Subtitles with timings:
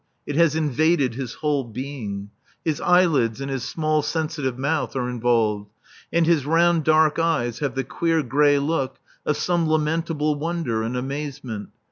[0.25, 2.31] It has invaded his whole being.
[2.65, 5.69] His eyelids and his small sensitive mouth are involved;
[6.11, 10.97] and his round dark eyes have the queer grey look of some lamentable wonder and
[10.97, 11.69] amazement.